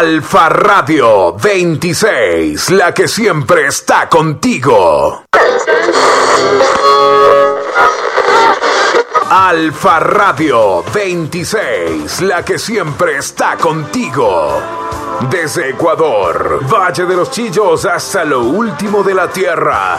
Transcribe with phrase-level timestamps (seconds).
[0.00, 5.24] Alfa Radio 26, la que siempre está contigo.
[9.28, 14.58] Alfa Radio 26, la que siempre está contigo.
[15.28, 19.98] Desde Ecuador, Valle de los Chillos hasta lo último de la Tierra.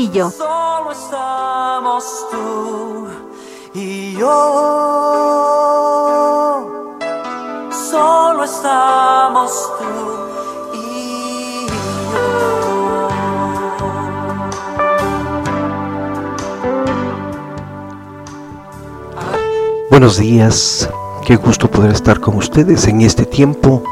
[0.00, 0.30] y yo.
[0.30, 3.06] Solo estamos tú
[3.74, 4.28] y yo.
[7.70, 9.84] Solo estamos tú
[10.78, 11.66] y
[19.90, 20.88] Buenos días,
[21.26, 23.82] qué gusto poder estar con ustedes en este tiempo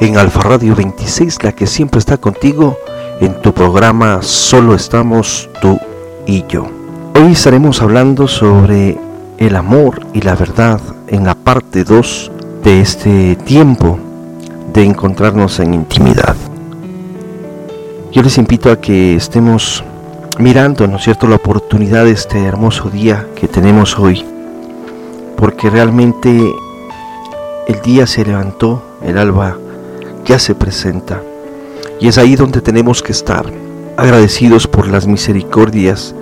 [0.00, 2.76] en Alfa Radio 26, la que siempre está contigo
[3.20, 5.78] en tu programa Solo estamos tú
[6.26, 6.66] y yo.
[7.14, 8.98] Hoy estaremos hablando sobre
[9.38, 13.98] el amor y la verdad en la parte 2 de este tiempo
[14.72, 16.34] de encontrarnos en intimidad.
[18.10, 19.84] Yo les invito a que estemos
[20.38, 24.24] mirando, ¿no es cierto?, la oportunidad de este hermoso día que tenemos hoy,
[25.36, 26.52] porque realmente
[27.68, 29.56] el día se levantó, el alba
[30.24, 31.20] ya se presenta
[32.00, 33.46] y es ahí donde tenemos que estar,
[33.96, 36.14] agradecidos por las misericordias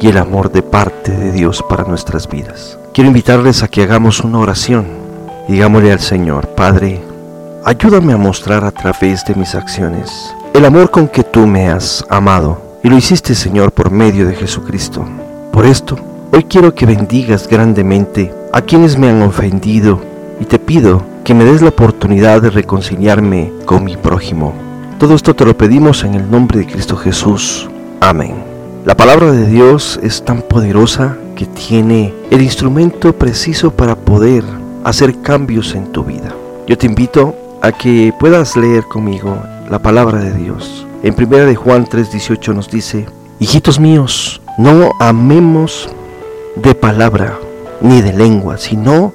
[0.00, 2.78] y el amor de parte de Dios para nuestras vidas.
[2.92, 4.86] Quiero invitarles a que hagamos una oración.
[5.48, 7.00] Digámosle al Señor, Padre,
[7.64, 12.04] ayúdame a mostrar a través de mis acciones el amor con que tú me has
[12.08, 12.78] amado.
[12.84, 15.04] Y lo hiciste, Señor, por medio de Jesucristo.
[15.52, 15.96] Por esto,
[16.32, 20.00] hoy quiero que bendigas grandemente a quienes me han ofendido
[20.38, 24.63] y te pido que me des la oportunidad de reconciliarme con mi prójimo.
[25.04, 27.68] Todo esto te lo pedimos en el nombre de Cristo Jesús.
[28.00, 28.36] Amén.
[28.86, 34.42] La palabra de Dios es tan poderosa que tiene el instrumento preciso para poder
[34.82, 36.34] hacer cambios en tu vida.
[36.66, 39.36] Yo te invito a que puedas leer conmigo
[39.70, 40.86] la palabra de Dios.
[41.02, 43.04] En 1 de Juan 3:18 nos dice,
[43.38, 45.90] "Hijitos míos, no amemos
[46.56, 47.38] de palabra
[47.82, 49.12] ni de lengua, sino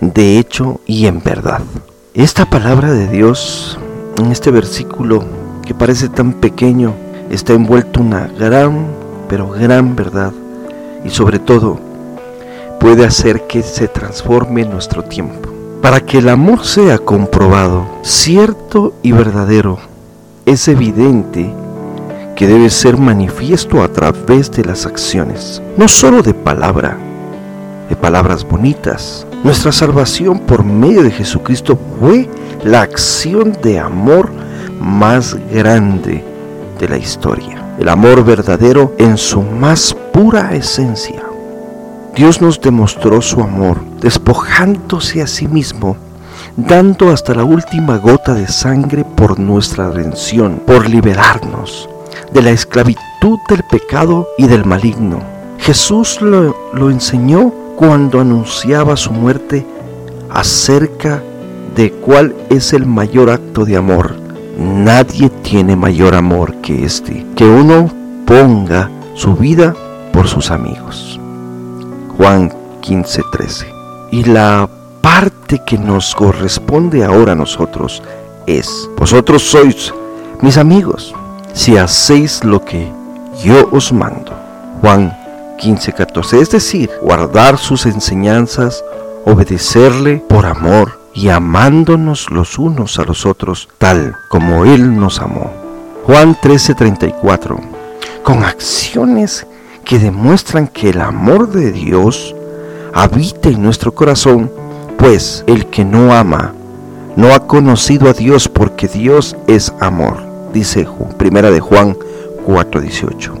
[0.00, 1.62] de hecho y en verdad."
[2.14, 3.76] Esta palabra de Dios
[4.18, 5.24] en este versículo
[5.64, 6.94] que parece tan pequeño
[7.30, 8.86] está envuelto una gran,
[9.28, 10.32] pero gran verdad
[11.04, 11.78] y sobre todo
[12.80, 15.50] puede hacer que se transforme nuestro tiempo.
[15.82, 19.78] Para que el amor sea comprobado, cierto y verdadero,
[20.44, 21.52] es evidente
[22.34, 26.98] que debe ser manifiesto a través de las acciones, no solo de palabra,
[27.88, 29.26] de palabras bonitas.
[29.44, 32.28] Nuestra salvación por medio de Jesucristo fue
[32.66, 34.28] la acción de amor
[34.80, 36.24] más grande
[36.80, 37.64] de la historia.
[37.78, 41.22] El amor verdadero en su más pura esencia.
[42.16, 45.96] Dios nos demostró su amor despojándose a sí mismo,
[46.56, 51.88] dando hasta la última gota de sangre por nuestra redención, por liberarnos
[52.32, 55.20] de la esclavitud del pecado y del maligno.
[55.58, 59.64] Jesús lo, enseñó cuando anunciaba su muerte
[60.30, 61.35] acerca de
[62.04, 64.16] cuál es el mayor acto de amor.
[64.58, 67.90] Nadie tiene mayor amor que este, que uno
[68.26, 69.74] ponga su vida
[70.12, 71.20] por sus amigos.
[72.16, 72.50] Juan
[72.80, 73.66] 15:13.
[74.10, 74.68] Y la
[75.02, 78.02] parte que nos corresponde ahora a nosotros
[78.46, 79.92] es, vosotros sois
[80.40, 81.14] mis amigos,
[81.52, 82.90] si hacéis lo que
[83.44, 84.32] yo os mando.
[84.80, 85.14] Juan
[85.58, 88.82] 15:14, es decir, guardar sus enseñanzas,
[89.26, 95.50] obedecerle por amor y amándonos los unos a los otros tal como Él nos amó.
[96.04, 97.58] Juan 13:34,
[98.22, 99.46] con acciones
[99.82, 102.34] que demuestran que el amor de Dios
[102.92, 104.52] habita en nuestro corazón,
[104.98, 106.52] pues el que no ama
[107.16, 110.18] no ha conocido a Dios porque Dios es amor,
[110.52, 110.86] dice
[111.16, 111.96] Primera de Juan
[112.44, 113.32] 4:18.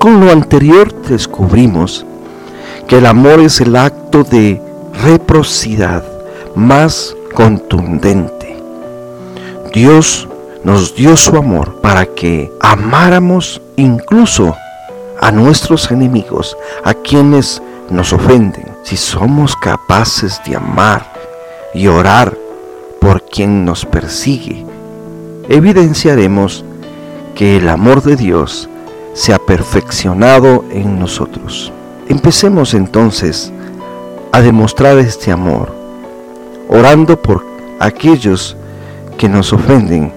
[0.00, 2.06] Con lo anterior descubrimos
[2.88, 6.04] que el amor es el acto de reciprocidad
[6.54, 8.56] más contundente.
[9.72, 10.28] Dios
[10.64, 14.54] nos dio su amor para que amáramos incluso
[15.20, 18.66] a nuestros enemigos, a quienes nos ofenden.
[18.82, 21.12] Si somos capaces de amar
[21.74, 22.36] y orar
[23.00, 24.64] por quien nos persigue,
[25.48, 26.64] evidenciaremos
[27.34, 28.68] que el amor de Dios
[29.14, 31.72] se ha perfeccionado en nosotros.
[32.08, 33.52] Empecemos entonces
[34.32, 35.74] a demostrar este amor,
[36.68, 37.44] orando por
[37.78, 38.56] aquellos
[39.18, 40.12] que nos ofenden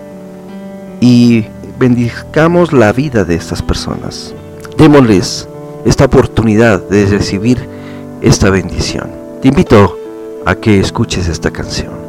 [1.01, 1.45] y
[1.77, 4.33] bendizcamos la vida de estas personas.
[4.77, 5.47] Démosles
[5.85, 7.67] esta oportunidad de recibir
[8.21, 9.09] esta bendición.
[9.41, 9.97] Te invito
[10.45, 12.05] a que escuches esta canción.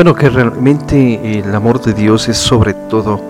[0.00, 3.20] Bueno, que realmente el amor de Dios es sobre todo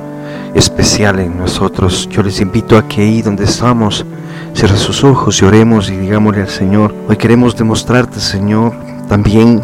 [0.54, 2.08] especial en nosotros.
[2.08, 4.06] Yo les invito a que ahí donde estamos,
[4.54, 8.72] cierre sus ojos y oremos y digámosle al Señor, hoy queremos demostrarte, Señor,
[9.08, 9.60] también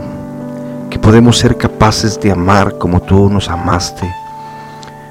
[0.91, 4.13] que podemos ser capaces de amar como tú nos amaste.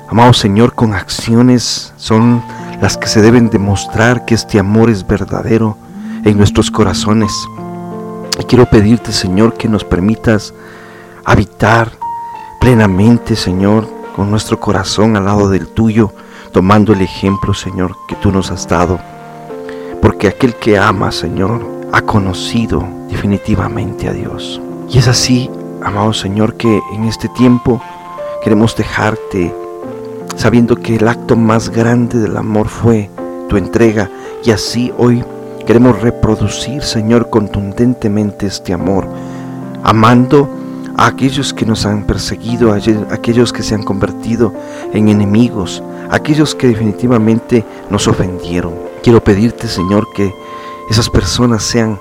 [0.09, 2.43] Amado Señor, con acciones son
[2.81, 5.77] las que se deben demostrar que este amor es verdadero
[6.25, 7.31] en nuestros corazones.
[8.37, 10.53] Y quiero pedirte, Señor, que nos permitas
[11.25, 11.91] habitar
[12.59, 16.11] plenamente, Señor, con nuestro corazón al lado del tuyo,
[16.51, 18.99] tomando el ejemplo, Señor, que tú nos has dado.
[20.01, 24.61] Porque aquel que ama, Señor, ha conocido definitivamente a Dios.
[24.89, 25.49] Y es así,
[25.83, 27.81] amado Señor, que en este tiempo
[28.45, 29.51] Queremos dejarte
[30.35, 33.09] sabiendo que el acto más grande del amor fue
[33.49, 34.11] tu entrega
[34.43, 35.23] y así hoy
[35.65, 39.07] queremos reproducir, Señor, contundentemente este amor,
[39.81, 40.47] amando
[40.97, 42.77] a aquellos que nos han perseguido, a
[43.11, 44.53] aquellos que se han convertido
[44.93, 48.73] en enemigos, a aquellos que definitivamente nos ofendieron.
[49.03, 50.33] Quiero pedirte, Señor, que
[50.89, 51.99] esas personas sean,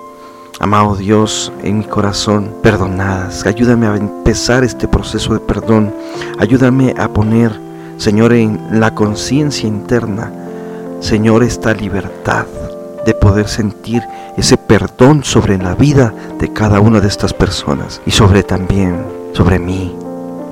[0.60, 3.44] amado Dios, en mi corazón, perdonadas.
[3.46, 5.94] Ayúdame a empezar este proceso de perdón.
[6.38, 7.52] Ayúdame a poner,
[7.96, 10.32] Señor, en la conciencia interna,
[11.00, 12.46] Señor, esta libertad
[13.04, 14.02] de poder sentir
[14.36, 19.58] ese perdón sobre la vida de cada una de estas personas y sobre también sobre
[19.58, 19.94] mí,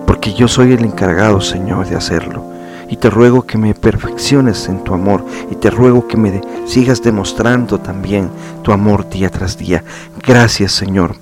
[0.06, 2.44] porque yo soy el encargado, Señor, de hacerlo.
[2.88, 7.02] Y te ruego que me perfecciones en tu amor y te ruego que me sigas
[7.02, 8.28] demostrando también
[8.62, 9.82] tu amor día tras día.
[10.22, 11.16] Gracias, Señor.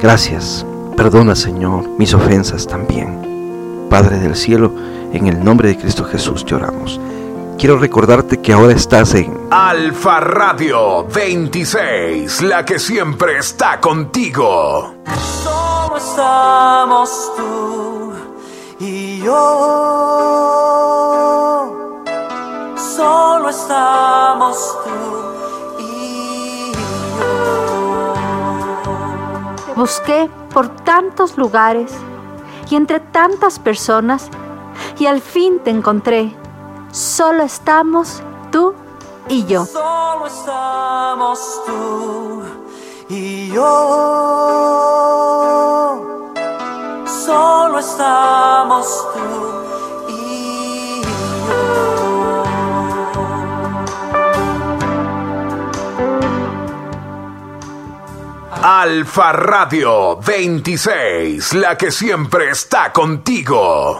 [0.00, 0.66] Gracias.
[0.96, 3.86] Perdona, Señor, mis ofensas también.
[3.88, 4.72] Padre del cielo,
[5.12, 6.98] en el nombre de Cristo Jesús lloramos
[7.62, 14.96] quiero recordarte que ahora estás en Alfa Radio 26, la que siempre está contigo.
[15.44, 18.14] Solo estamos tú
[18.80, 19.36] y yo.
[22.96, 24.90] Solo estamos tú
[25.78, 28.14] y yo.
[29.76, 31.92] busqué por tantos lugares
[32.68, 34.28] y entre tantas personas
[34.98, 36.41] y al fin te encontré
[36.92, 38.74] Solo estamos tú
[39.26, 39.64] y yo.
[39.64, 42.42] Solo estamos tú
[43.08, 43.62] y yo.
[47.06, 52.44] Solo estamos tú y yo.
[58.62, 63.98] Alfa Radio 26, la que siempre está contigo.